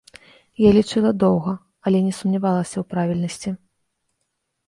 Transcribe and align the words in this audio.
Я 0.61 0.69
лічыла 0.77 1.09
доўга, 1.23 1.51
але 1.91 1.99
не 2.07 2.13
сумнявалася 2.19 2.75
ў 2.79 2.83
правільнасці. 2.93 3.49